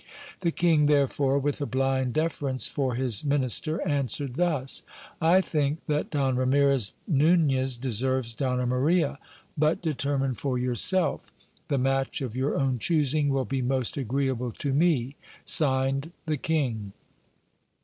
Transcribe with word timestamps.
The 0.39 0.49
king, 0.51 0.87
therefore, 0.87 1.37
with 1.37 1.61
a 1.61 1.67
blind 1.67 2.13
deference 2.13 2.65
for 2.65 2.95
his 2.95 3.23
minister, 3.23 3.87
answered 3.87 4.33
thus: 4.33 4.81
"I 5.21 5.41
think 5.41 5.85
that 5.85 6.09
Don 6.09 6.35
Ramires 6.35 6.93
Nunez 7.07 7.77
deserves 7.77 8.33
Donna 8.33 8.65
Maria: 8.65 9.19
but 9.55 9.79
determine 9.79 10.33
for 10.33 10.57
yourself. 10.57 11.31
The 11.67 11.77
match 11.77 12.19
of 12.23 12.35
your 12.35 12.57
own 12.57 12.79
choosing 12.79 13.29
will 13.29 13.45
be 13.45 13.61
most 13.61 13.95
agreeable 13.95 14.51
to 14.53 14.73
me." 14.73 15.17
(Signed) 15.45 16.11
The 16.25 16.37
King. 16.37 16.93